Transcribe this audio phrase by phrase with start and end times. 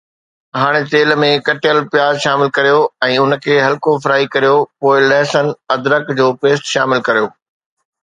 [0.59, 5.55] ھاڻي تيل ۾ ڪٽيل پياز شامل ڪريو ۽ ان کي ھلڪو فرائي ڪريو پوءِ لہسن
[5.79, 7.35] ادرک جو پيسٽ شامل ڪريو